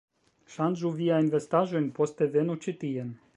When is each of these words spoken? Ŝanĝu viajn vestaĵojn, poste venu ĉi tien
Ŝanĝu 0.53 0.91
viajn 1.01 1.29
vestaĵojn, 1.35 1.87
poste 1.99 2.29
venu 2.39 2.57
ĉi 2.65 2.75
tien 2.87 3.15